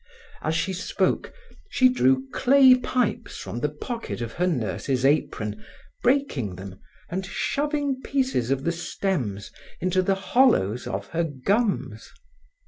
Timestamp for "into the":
9.79-10.15